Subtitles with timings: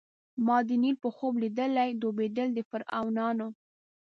[0.45, 3.47] ما د نیل په خوب لیدلي ډوبېدل د فرعونانو